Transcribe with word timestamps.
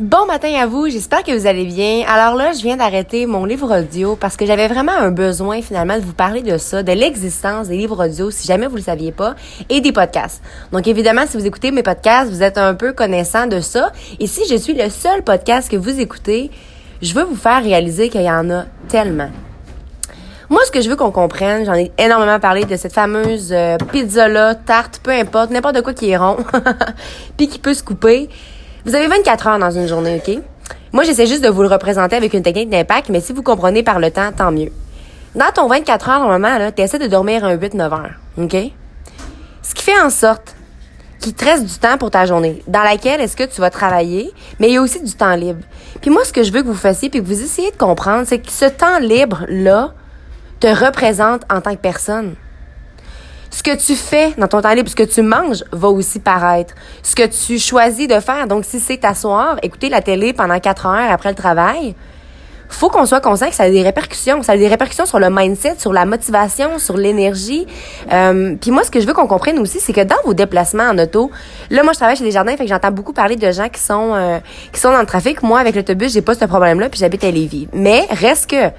Bon 0.00 0.24
matin 0.24 0.54
à 0.54 0.66
vous, 0.66 0.88
j'espère 0.88 1.22
que 1.22 1.38
vous 1.38 1.46
allez 1.46 1.66
bien. 1.66 2.06
Alors 2.08 2.34
là, 2.34 2.54
je 2.54 2.62
viens 2.62 2.78
d'arrêter 2.78 3.26
mon 3.26 3.44
livre 3.44 3.78
audio 3.78 4.16
parce 4.16 4.34
que 4.34 4.46
j'avais 4.46 4.66
vraiment 4.66 4.96
un 4.98 5.10
besoin 5.10 5.60
finalement 5.60 5.96
de 5.96 6.00
vous 6.00 6.14
parler 6.14 6.40
de 6.40 6.56
ça, 6.56 6.82
de 6.82 6.92
l'existence 6.92 7.68
des 7.68 7.76
livres 7.76 8.06
audio 8.06 8.30
si 8.30 8.46
jamais 8.46 8.66
vous 8.66 8.76
le 8.76 8.82
saviez 8.82 9.12
pas 9.12 9.34
et 9.68 9.82
des 9.82 9.92
podcasts. 9.92 10.42
Donc 10.72 10.88
évidemment, 10.88 11.26
si 11.26 11.36
vous 11.36 11.44
écoutez 11.44 11.70
mes 11.70 11.82
podcasts, 11.82 12.30
vous 12.30 12.42
êtes 12.42 12.56
un 12.56 12.72
peu 12.72 12.94
connaissant 12.94 13.46
de 13.46 13.60
ça 13.60 13.92
et 14.18 14.26
si 14.26 14.40
je 14.48 14.56
suis 14.56 14.72
le 14.72 14.88
seul 14.88 15.22
podcast 15.22 15.70
que 15.70 15.76
vous 15.76 16.00
écoutez, 16.00 16.50
je 17.02 17.12
veux 17.12 17.24
vous 17.24 17.36
faire 17.36 17.62
réaliser 17.62 18.08
qu'il 18.08 18.22
y 18.22 18.30
en 18.30 18.48
a 18.48 18.64
tellement. 18.88 19.28
Moi, 20.48 20.62
ce 20.64 20.70
que 20.70 20.80
je 20.80 20.88
veux 20.88 20.96
qu'on 20.96 21.12
comprenne, 21.12 21.66
j'en 21.66 21.74
ai 21.74 21.92
énormément 21.98 22.40
parlé 22.40 22.64
de 22.64 22.76
cette 22.76 22.94
fameuse 22.94 23.52
euh, 23.52 23.76
pizza 23.92 24.28
là, 24.28 24.54
tarte, 24.54 25.00
peu 25.02 25.10
importe, 25.10 25.50
n'importe 25.50 25.82
quoi 25.82 25.92
qui 25.92 26.08
est 26.08 26.16
rond, 26.16 26.38
puis 27.36 27.48
qui 27.48 27.58
peut 27.58 27.74
se 27.74 27.82
couper. 27.82 28.30
Vous 28.84 28.94
avez 28.94 29.08
24 29.08 29.46
heures 29.46 29.58
dans 29.58 29.70
une 29.70 29.86
journée, 29.86 30.22
OK? 30.26 30.38
Moi, 30.92 31.04
j'essaie 31.04 31.26
juste 31.26 31.44
de 31.44 31.48
vous 31.48 31.62
le 31.62 31.68
représenter 31.68 32.16
avec 32.16 32.32
une 32.32 32.42
technique 32.42 32.70
d'impact, 32.70 33.10
mais 33.10 33.20
si 33.20 33.32
vous 33.32 33.42
comprenez 33.42 33.82
par 33.82 34.00
le 34.00 34.10
temps, 34.10 34.32
tant 34.32 34.50
mieux. 34.50 34.70
Dans 35.34 35.52
ton 35.54 35.68
24 35.68 36.08
heures, 36.08 36.20
normalement, 36.20 36.72
tu 36.74 36.82
essaies 36.82 36.98
de 36.98 37.06
dormir 37.06 37.44
un 37.44 37.56
8-9 37.56 37.80
heures, 37.92 38.14
OK? 38.38 38.56
Ce 39.62 39.74
qui 39.74 39.82
fait 39.82 40.00
en 40.00 40.10
sorte 40.10 40.56
qu'il 41.20 41.34
te 41.34 41.44
reste 41.44 41.66
du 41.66 41.74
temps 41.74 41.98
pour 41.98 42.10
ta 42.10 42.24
journée, 42.24 42.62
dans 42.66 42.82
laquelle 42.82 43.20
est-ce 43.20 43.36
que 43.36 43.44
tu 43.44 43.60
vas 43.60 43.68
travailler, 43.68 44.32
mais 44.58 44.68
il 44.68 44.74
y 44.74 44.76
a 44.78 44.82
aussi 44.82 45.02
du 45.02 45.12
temps 45.12 45.36
libre. 45.36 45.60
Puis 46.00 46.10
moi, 46.10 46.24
ce 46.24 46.32
que 46.32 46.42
je 46.42 46.50
veux 46.50 46.62
que 46.62 46.68
vous 46.68 46.74
fassiez, 46.74 47.10
puis 47.10 47.20
que 47.20 47.26
vous 47.26 47.42
essayez 47.42 47.70
de 47.70 47.76
comprendre, 47.76 48.24
c'est 48.26 48.38
que 48.38 48.50
ce 48.50 48.64
temps 48.64 48.98
libre-là 48.98 49.92
te 50.58 50.66
représente 50.66 51.42
en 51.52 51.60
tant 51.60 51.74
que 51.74 51.80
personne. 51.80 52.34
Ce 53.50 53.62
que 53.62 53.74
tu 53.76 53.96
fais 53.96 54.32
dans 54.38 54.46
ton 54.46 54.60
temps 54.60 54.72
libre, 54.72 54.88
ce 54.88 54.94
que 54.94 55.02
tu 55.02 55.22
manges 55.22 55.64
va 55.72 55.88
aussi 55.88 56.20
paraître. 56.20 56.74
Ce 57.02 57.14
que 57.16 57.26
tu 57.26 57.58
choisis 57.58 58.06
de 58.06 58.20
faire. 58.20 58.46
Donc, 58.46 58.64
si 58.64 58.78
c'est 58.78 58.98
t'asseoir, 58.98 59.56
écouter 59.62 59.88
la 59.88 60.00
télé 60.00 60.32
pendant 60.32 60.58
quatre 60.60 60.86
heures 60.86 61.10
après 61.10 61.30
le 61.30 61.34
travail, 61.34 61.96
faut 62.68 62.88
qu'on 62.88 63.04
soit 63.04 63.20
conscient 63.20 63.48
que 63.48 63.54
ça 63.54 63.64
a 63.64 63.70
des 63.70 63.82
répercussions. 63.82 64.42
Ça 64.44 64.52
a 64.52 64.56
des 64.56 64.68
répercussions 64.68 65.04
sur 65.04 65.18
le 65.18 65.28
mindset, 65.28 65.74
sur 65.78 65.92
la 65.92 66.06
motivation, 66.06 66.78
sur 66.78 66.96
l'énergie. 66.96 67.66
Euh, 68.12 68.54
Puis 68.60 68.70
moi, 68.70 68.84
ce 68.84 68.90
que 68.92 69.00
je 69.00 69.06
veux 69.06 69.12
qu'on 69.12 69.26
comprenne 69.26 69.58
aussi, 69.58 69.80
c'est 69.80 69.92
que 69.92 70.02
dans 70.02 70.14
vos 70.24 70.34
déplacements 70.34 70.84
en 70.84 70.96
auto, 70.98 71.32
là, 71.70 71.82
moi, 71.82 71.92
je 71.92 71.98
travaille 71.98 72.16
chez 72.16 72.24
des 72.24 72.30
jardins, 72.30 72.56
fait 72.56 72.64
que 72.64 72.70
j'entends 72.70 72.92
beaucoup 72.92 73.12
parler 73.12 73.34
de 73.34 73.50
gens 73.50 73.68
qui 73.68 73.80
sont 73.80 74.14
euh, 74.14 74.38
qui 74.72 74.78
sont 74.78 74.92
dans 74.92 75.00
le 75.00 75.06
trafic. 75.06 75.42
Moi, 75.42 75.58
avec 75.58 75.74
l'autobus, 75.74 76.12
j'ai 76.12 76.22
pas 76.22 76.34
ce 76.34 76.44
problème-là, 76.44 76.88
puis 76.88 77.00
j'habite 77.00 77.24
à 77.24 77.30
Lévis. 77.32 77.68
Mais 77.72 78.06
reste 78.10 78.48
que 78.48 78.70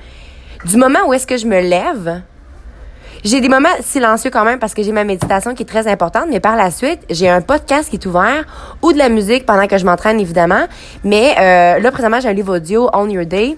du 0.66 0.78
moment 0.78 1.00
où 1.08 1.14
est-ce 1.14 1.28
que 1.28 1.36
je 1.36 1.46
me 1.46 1.60
lève 1.60 2.22
j'ai 3.24 3.40
des 3.40 3.50
moments 3.50 3.70
silencieux 3.82 4.32
quand 4.32 4.44
même 4.44 4.60
parce 4.60 4.74
que 4.74 4.82
j'ai 4.82 4.92
ma 4.92 5.04
méditation 5.04 5.54
qui 5.54 5.64
est 5.64 5.66
très 5.68 5.88
importante, 5.88 6.26
mais 6.30 6.40
par 6.40 6.56
la 6.56 6.72
suite, 6.72 7.02
j'ai 7.10 7.30
un 7.30 7.42
podcast 7.42 7.90
qui 7.90 7.98
est 7.98 8.06
ouvert 8.06 8.46
ou 8.82 8.94
de 8.94 8.98
la 8.98 9.10
musique 9.10 9.46
pendant 9.46 9.68
que 9.68 9.78
je 9.78 9.86
m'entraîne 9.86 10.20
évidemment. 10.20 10.66
Mais 11.04 11.36
euh, 11.40 11.80
là, 11.80 11.92
présentement, 11.92 12.20
j'ai 12.20 12.30
un 12.30 12.34
livre 12.34 12.58
audio, 12.58 12.90
On 12.94 13.08
Your 13.08 13.26
Day, 13.26 13.58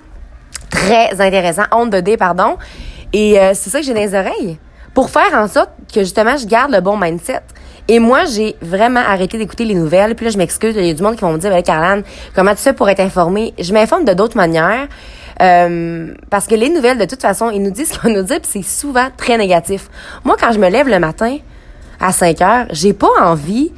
très 0.70 1.22
intéressant, 1.22 1.64
On 1.72 1.88
the 1.88 1.96
Day, 1.96 2.18
pardon. 2.18 2.58
Et 3.14 3.40
euh, 3.40 3.52
c'est 3.54 3.70
ça 3.70 3.80
que 3.80 3.86
j'ai 3.86 3.94
dans 3.94 4.02
les 4.02 4.16
oreilles 4.16 4.58
pour 4.94 5.10
faire 5.10 5.34
en 5.34 5.48
sorte 5.48 5.70
que 5.94 6.02
justement, 6.02 6.38
je 6.38 6.46
garde 6.46 6.72
le 6.72 6.82
bon 6.82 6.98
mindset. 6.98 7.42
Et 7.88 8.00
moi, 8.00 8.26
j'ai 8.26 8.56
vraiment 8.62 9.02
arrêté 9.02 9.38
d'écouter 9.38 9.66
les 9.66 9.76
nouvelles. 9.76 10.16
Puis 10.16 10.26
là, 10.26 10.32
je 10.32 10.38
m'excuse, 10.38 10.74
il 10.78 10.86
y 10.86 10.90
a 10.90 10.94
du 10.94 11.04
monde 11.04 11.16
qui 11.16 11.22
vont 11.22 11.34
me 11.34 11.38
dire, 11.38 11.52
ben, 11.52 12.04
comment 12.34 12.52
tu 12.52 12.62
fais 12.62 12.74
pour 12.74 12.90
être 12.90 13.02
informée? 13.02 13.54
Je 13.60 13.74
m'informe 13.74 14.06
de 14.06 14.14
d'autres 14.14 14.38
manières. 14.38 14.88
Euh, 15.44 16.14
parce 16.30 16.48
que 16.48 16.56
les 16.56 16.70
nouvelles, 16.70 16.98
de 16.98 17.06
toute 17.06 17.22
façon, 17.22 17.50
ils 17.50 17.62
nous 17.62 17.72
disent 17.72 17.92
ce 17.92 18.00
vont 18.00 18.14
nous 18.14 18.24
dire, 18.24 18.40
puis 18.40 18.50
c'est 18.52 18.64
souvent 18.70 19.08
très 19.16 19.38
négatif. 19.38 19.90
Moi, 20.24 20.38
quand 20.40 20.52
je 20.52 20.60
me 20.60 20.70
lève 20.70 20.88
le 20.88 21.00
matin 21.00 21.38
à 22.00 22.12
5 22.12 22.42
heures, 22.42 22.66
j'ai 22.72 22.94
pas 22.94 23.12
envie 23.22 23.72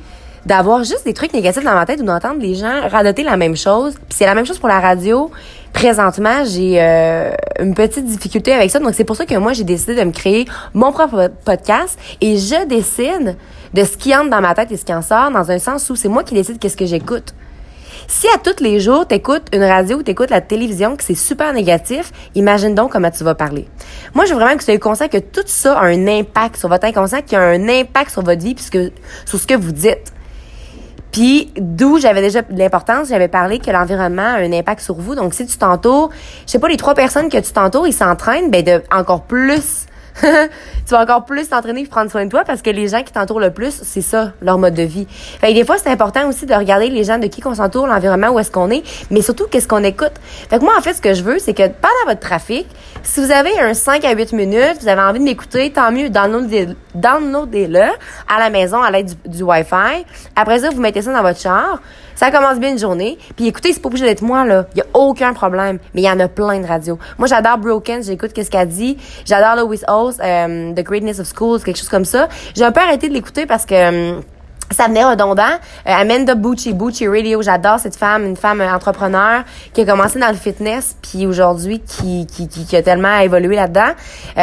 d'avoir 0.46 0.84
juste 0.84 1.06
des 1.06 1.14
trucs 1.14 1.34
négatifs 1.34 1.64
dans 1.64 1.74
ma 1.74 1.86
tête 1.86 2.00
ou 2.02 2.04
d'entendre 2.04 2.40
les 2.40 2.54
gens 2.54 2.88
radoter 2.88 3.24
la 3.24 3.36
même 3.36 3.58
chose. 3.58 3.96
Puis 3.96 4.18
c'est 4.18 4.26
la 4.26 4.36
même 4.36 4.46
chose 4.46 4.60
pour 4.60 4.70
la 4.70 4.80
radio. 4.80 5.32
Présentement, 5.74 6.46
j'ai 6.46 6.80
euh, 6.80 7.32
une 7.60 7.74
petite 7.74 8.06
difficulté 8.06 8.54
avec 8.54 8.70
ça. 8.70 8.80
Donc 8.80 8.94
c'est 8.94 9.04
pour 9.04 9.16
ça 9.16 9.26
que 9.26 9.36
moi, 9.36 9.54
j'ai 9.54 9.64
décidé 9.64 9.96
de 9.96 10.04
me 10.04 10.12
créer 10.12 10.46
mon 10.74 10.92
propre 10.92 11.32
podcast 11.44 12.00
et 12.22 12.38
je 12.38 12.66
décide 12.68 13.36
de 13.74 13.84
ce 13.84 13.98
qui 13.98 14.16
entre 14.16 14.30
dans 14.30 14.42
ma 14.42 14.54
tête 14.54 14.72
et 14.72 14.78
ce 14.78 14.86
qui 14.86 14.94
en 14.94 15.02
sort 15.02 15.32
dans 15.32 15.50
un 15.50 15.58
sens 15.60 15.90
où 15.90 15.96
c'est 15.96 16.10
moi 16.10 16.24
qui 16.24 16.36
décide 16.36 16.60
qu'est-ce 16.60 16.78
que 16.78 16.86
j'écoute. 16.86 17.34
Si 18.08 18.28
à 18.28 18.38
tous 18.38 18.62
les 18.62 18.80
jours, 18.80 19.08
t'écoutes 19.08 19.48
une 19.52 19.64
radio 19.64 19.98
ou 19.98 20.04
t'écoutes 20.04 20.30
la 20.30 20.42
télévision, 20.42 20.96
que 20.96 21.04
c'est 21.04 21.16
super 21.16 21.54
négatif, 21.54 22.12
imagine 22.36 22.76
donc 22.76 22.92
comment 22.92 23.10
tu 23.10 23.24
vas 23.24 23.36
parler. 23.36 23.68
Moi, 24.14 24.26
je 24.26 24.34
veux 24.34 24.40
vraiment 24.40 24.54
que 24.54 24.60
vous 24.60 24.66
soyez 24.66 24.80
conscient 24.80 25.08
que 25.08 25.18
tout 25.18 25.44
ça 25.46 25.80
a 25.80 25.86
un 25.86 26.08
impact 26.08 26.58
sur 26.58 26.70
votre 26.70 26.86
inconscient, 26.86 27.22
qu'il 27.22 27.34
y 27.34 27.42
a 27.42 27.44
un 27.44 27.68
impact 27.68 28.12
sur 28.12 28.22
votre 28.22 28.42
vie, 28.42 28.54
puisque, 28.54 28.80
sur 29.26 29.40
ce 29.40 29.48
que 29.48 29.56
vous 29.56 29.72
dites. 29.72 30.14
Puis 31.12 31.52
d'où 31.58 31.98
j'avais 31.98 32.22
déjà 32.22 32.42
l'importance, 32.50 33.08
j'avais 33.08 33.30
parlé 33.30 33.60
que 33.60 33.72
l'environnement 33.72 34.22
a 34.22 34.40
un 34.40 34.52
impact 34.52 34.82
sur 34.82 34.96
vous. 34.96 35.16
Donc 35.16 35.34
si 35.34 35.46
tu 35.46 35.58
t'entoures, 35.58 36.10
je 36.46 36.52
sais 36.52 36.60
pas 36.60 36.68
les 36.68 36.76
trois 36.76 36.94
personnes 36.94 37.30
que 37.30 37.38
tu 37.38 37.54
t'entoures, 37.54 37.88
ils 37.88 37.94
s'entraînent, 37.94 38.52
ben 38.52 38.64
de 38.64 38.84
encore 38.92 39.22
plus 39.24 39.86
tu 40.22 40.92
vas 40.92 41.02
encore 41.02 41.26
plus 41.26 41.50
t'entraîner 41.50 41.82
et 41.82 41.86
prendre 41.88 42.10
soin 42.10 42.26
de 42.26 42.30
toi 42.30 42.44
parce 42.46 42.62
que 42.62 42.70
les 42.70 42.88
gens 42.88 43.04
qui 43.04 43.12
t'entourent 43.12 43.40
le 43.40 43.52
plus, 43.52 43.82
c'est 43.84 44.02
ça, 44.02 44.32
leur 44.42 44.58
mode 44.58 44.74
de 44.74 44.84
vie. 44.84 45.08
Fait 45.10 45.54
des 45.54 45.66
fois, 45.66 45.78
c'est 45.78 45.90
important 45.90 46.28
aussi 46.30 46.46
de 46.46 46.54
regarder 46.54 46.90
les 46.90 47.04
gens 47.04 47.18
de 47.18 47.28
qui 47.28 47.42
qu'on 47.42 47.56
s'entoure, 47.56 47.88
l'environnement 47.88 48.30
où 48.30 48.40
est-ce 48.40 48.52
qu'on 48.52 48.70
est, 48.70 48.84
mais 49.12 49.22
surtout 49.22 49.46
qu'est-ce 49.48 49.68
qu'on 49.68 49.84
écoute. 49.84 50.14
Fait 50.50 50.60
que 50.60 50.64
moi, 50.64 50.74
en 50.78 50.82
fait, 50.82 50.94
ce 50.94 51.02
que 51.02 51.14
je 51.14 51.24
veux, 51.24 51.40
c'est 51.40 51.54
que 51.54 51.68
pendant 51.68 52.06
votre 52.08 52.20
trafic, 52.20 52.68
si 53.04 53.24
vous 53.24 53.32
avez 53.32 53.60
un 53.60 53.74
5 53.74 54.04
à 54.06 54.14
8 54.14 54.34
minutes, 54.34 54.78
vous 54.82 54.88
avez 54.88 55.02
envie 55.02 55.20
de 55.20 55.26
m'écouter, 55.26 55.72
tant 55.72 55.92
mieux, 55.92 56.10
downloadez-le 56.10 57.82
à 57.82 58.40
la 58.40 58.50
maison 58.50 58.82
à 58.82 58.92
l'aide 58.92 59.12
du, 59.26 59.44
Wi-Fi. 59.44 60.06
Après 60.36 60.60
ça, 60.60 60.70
vous 60.70 60.82
mettez 60.82 61.02
ça 61.02 61.14
dans 61.14 61.22
votre 61.22 61.40
char. 61.40 61.82
Ça 62.16 62.32
commence 62.32 62.60
bien 62.60 62.72
une 62.72 62.80
journée. 62.80 63.18
Puis 63.36 63.48
écoutez, 63.48 63.74
c'est 63.74 63.82
pas 63.82 63.88
obligé 63.88 64.06
d'être 64.06 64.22
moi, 64.22 64.46
là. 64.46 64.68
Il 64.74 64.78
y 64.78 64.82
a 64.82 64.86
aucun 64.94 65.34
problème. 65.34 65.80
Mais 65.94 66.02
il 66.02 66.06
y 66.06 66.10
en 66.10 66.20
a 66.20 66.30
plein 66.30 66.60
de 66.60 66.66
radios. 66.66 66.98
Moi, 67.18 67.28
j'adore 67.28 67.58
Broken. 67.58 68.02
J'écoute 68.04 68.32
qu'est-ce 68.34 68.50
qu'elle 68.50 68.70
dit. 68.70 68.98
J'adore 69.26 69.66
Louis 69.66 69.82
Euh, 70.20 70.74
The 70.74 70.84
Greatness 70.84 71.20
of 71.20 71.28
Schools, 71.28 71.62
quelque 71.64 71.78
chose 71.78 71.90
comme 71.90 72.06
ça. 72.06 72.28
J'ai 72.56 72.64
un 72.64 72.72
peu 72.72 72.82
arrêté 72.82 73.10
de 73.10 73.14
l'écouter 73.14 73.46
parce 73.46 73.66
que... 73.66 73.76
Euh, 73.76 74.22
ça 74.72 74.88
venait 74.88 75.06
redondant. 75.06 75.44
Euh, 75.44 75.92
Amanda 75.92 76.34
Bucci, 76.34 76.74
Bucci 76.74 77.08
Radio, 77.08 77.40
j'adore 77.44 77.78
cette 77.78 77.96
femme, 77.96 78.26
une 78.26 78.36
femme 78.36 78.62
entrepreneur 78.62 79.44
qui 79.76 79.82
a 79.82 79.86
commencé 79.86 80.18
dans 80.18 80.30
le 80.30 80.34
fitness, 80.34 80.96
puis 81.04 81.28
aujourd'hui 81.28 81.82
qui, 81.82 82.26
qui, 82.26 82.48
qui, 82.48 82.76
a 82.76 82.82
tellement 82.82 83.20
évolué 83.20 83.56
là-dedans. 83.56 83.92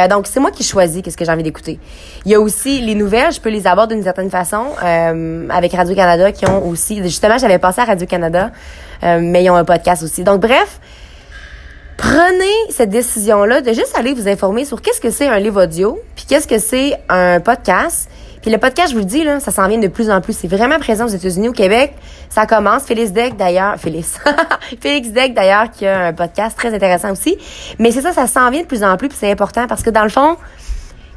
Donc 0.08 0.28
c'est 0.28 0.38
moi 0.38 0.52
qui 0.52 0.62
choisis 0.62 1.02
qu'est-ce 1.02 1.16
que 1.16 1.24
j'ai 1.24 1.32
envie 1.32 1.42
d'écouter. 1.42 1.80
Il 2.24 2.30
y 2.30 2.36
a 2.36 2.40
aussi 2.40 2.80
les 2.82 2.94
nouvelles, 2.94 3.32
je 3.32 3.40
peux 3.40 3.50
les 3.50 3.66
avoir 3.66 3.88
d'une 3.88 4.04
certaine 4.04 4.30
façon 4.30 4.66
avec 5.50 5.72
Radio 5.72 5.96
Canada 5.96 6.30
qui 6.30 6.48
ont 6.48 6.68
aussi, 6.68 7.02
justement 7.02 7.36
j'avais 7.38 7.58
passé 7.58 7.80
à 7.80 7.86
Radio 7.86 8.06
Canada, 8.06 8.52
mais 9.02 9.42
ils 9.42 9.50
ont 9.50 9.56
un 9.56 9.64
podcast 9.64 10.04
aussi. 10.04 10.22
Donc 10.22 10.40
bref. 10.40 10.78
Prenez 12.02 12.70
cette 12.70 12.90
décision-là 12.90 13.60
de 13.60 13.72
juste 13.72 13.96
aller 13.96 14.12
vous 14.12 14.26
informer 14.26 14.64
sur 14.64 14.82
qu'est-ce 14.82 15.00
que 15.00 15.10
c'est 15.10 15.28
un 15.28 15.38
livre 15.38 15.62
audio, 15.62 16.00
puis 16.16 16.24
qu'est-ce 16.28 16.48
que 16.48 16.58
c'est 16.58 16.98
un 17.08 17.38
podcast, 17.38 18.10
puis 18.42 18.50
le 18.50 18.58
podcast, 18.58 18.88
je 18.88 18.94
vous 18.94 19.02
le 19.02 19.06
dis, 19.06 19.22
là, 19.22 19.38
ça 19.38 19.52
s'en 19.52 19.68
vient 19.68 19.78
de 19.78 19.86
plus 19.86 20.10
en 20.10 20.20
plus. 20.20 20.36
C'est 20.36 20.48
vraiment 20.48 20.80
présent 20.80 21.04
aux 21.04 21.10
États-Unis, 21.10 21.50
au 21.50 21.52
Québec. 21.52 21.94
Ça 22.28 22.44
commence. 22.44 22.82
Félix 22.82 23.12
Deck, 23.12 23.36
d'ailleurs. 23.36 23.76
Félix. 23.76 24.18
Félix 24.80 25.10
Deck, 25.10 25.32
d'ailleurs, 25.32 25.70
qui 25.70 25.86
a 25.86 26.06
un 26.06 26.12
podcast 26.12 26.58
très 26.58 26.74
intéressant 26.74 27.12
aussi. 27.12 27.38
Mais 27.78 27.92
c'est 27.92 28.00
ça, 28.00 28.12
ça 28.12 28.26
s'en 28.26 28.50
vient 28.50 28.62
de 28.62 28.66
plus 28.66 28.82
en 28.82 28.96
plus, 28.96 29.08
puis 29.08 29.16
c'est 29.18 29.30
important 29.30 29.68
parce 29.68 29.84
que 29.84 29.90
dans 29.90 30.02
le 30.02 30.08
fond, 30.08 30.36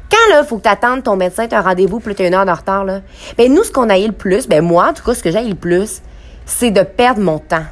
quand 0.08 0.34
là, 0.36 0.44
faut 0.44 0.58
que 0.58 0.62
t'attendes 0.62 1.02
ton 1.02 1.16
médecin, 1.16 1.48
t'as 1.48 1.58
un 1.58 1.62
rendez-vous, 1.62 1.98
puis 1.98 2.14
t'as 2.14 2.28
une 2.28 2.34
heure 2.34 2.46
de 2.46 2.52
retard, 2.52 2.84
là. 2.84 3.00
Ben, 3.36 3.52
nous, 3.52 3.64
ce 3.64 3.72
qu'on 3.72 3.90
a 3.90 3.98
eu 3.98 4.06
le 4.06 4.12
plus, 4.12 4.46
ben, 4.46 4.62
moi, 4.62 4.90
en 4.90 4.92
tout 4.92 5.02
cas, 5.02 5.14
ce 5.14 5.24
que 5.24 5.32
j'ai 5.32 5.42
le 5.42 5.56
plus, 5.56 6.02
c'est 6.44 6.70
de 6.70 6.82
perdre 6.82 7.20
mon 7.20 7.40
temps. 7.40 7.64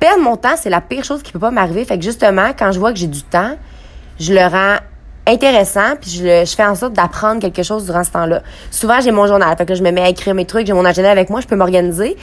Perdre 0.00 0.22
mon 0.22 0.36
temps, 0.36 0.54
c'est 0.56 0.70
la 0.70 0.80
pire 0.80 1.04
chose 1.04 1.22
qui 1.22 1.32
peut 1.32 1.38
pas 1.38 1.50
m'arriver. 1.50 1.84
Fait 1.84 1.98
que 1.98 2.04
justement, 2.04 2.50
quand 2.56 2.72
je 2.72 2.78
vois 2.78 2.92
que 2.92 2.98
j'ai 2.98 3.06
du 3.06 3.22
temps, 3.22 3.56
je 4.20 4.32
le 4.32 4.46
rends 4.46 4.76
intéressant, 5.26 5.96
puis 6.00 6.10
je, 6.10 6.44
je 6.44 6.54
fais 6.56 6.64
en 6.64 6.74
sorte 6.74 6.94
d'apprendre 6.94 7.40
quelque 7.40 7.62
chose 7.62 7.84
durant 7.84 8.02
ce 8.04 8.10
temps-là. 8.12 8.42
Souvent, 8.70 9.00
j'ai 9.00 9.10
mon 9.10 9.26
journal, 9.26 9.54
fait 9.56 9.66
que 9.66 9.74
je 9.74 9.82
me 9.82 9.90
mets 9.90 10.00
à 10.00 10.08
écrire 10.08 10.34
mes 10.34 10.46
trucs, 10.46 10.66
j'ai 10.66 10.72
mon 10.72 10.84
agenda 10.84 11.10
avec 11.10 11.28
moi, 11.28 11.40
je 11.40 11.46
peux 11.46 11.56
m'organiser. 11.56 12.16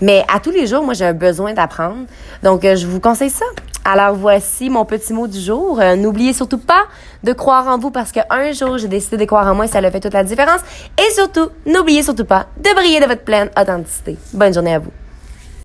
Mais 0.00 0.24
à 0.34 0.40
tous 0.40 0.50
les 0.50 0.66
jours, 0.66 0.82
moi, 0.82 0.94
j'ai 0.94 1.04
un 1.04 1.12
besoin 1.12 1.52
d'apprendre. 1.52 2.06
Donc, 2.42 2.64
euh, 2.64 2.76
je 2.76 2.86
vous 2.86 3.00
conseille 3.00 3.30
ça. 3.30 3.44
Alors, 3.84 4.14
voici 4.14 4.70
mon 4.70 4.84
petit 4.84 5.12
mot 5.12 5.26
du 5.26 5.40
jour. 5.40 5.80
Euh, 5.80 5.96
n'oubliez 5.96 6.32
surtout 6.32 6.58
pas 6.58 6.84
de 7.22 7.32
croire 7.32 7.66
en 7.66 7.78
vous 7.78 7.90
parce 7.90 8.12
qu'un 8.12 8.52
jour, 8.52 8.78
j'ai 8.78 8.88
décidé 8.88 9.16
de 9.16 9.24
croire 9.24 9.46
en 9.46 9.54
moi 9.54 9.66
et 9.66 9.68
ça 9.68 9.78
a 9.78 9.90
fait 9.90 10.00
toute 10.00 10.14
la 10.14 10.24
différence. 10.24 10.60
Et 10.98 11.12
surtout, 11.12 11.48
n'oubliez 11.66 12.02
surtout 12.02 12.24
pas 12.24 12.46
de 12.58 12.74
briller 12.74 13.00
de 13.00 13.06
votre 13.06 13.22
pleine 13.22 13.50
authenticité. 13.58 14.16
Bonne 14.32 14.54
journée 14.54 14.74
à 14.74 14.78
vous. 14.78 14.90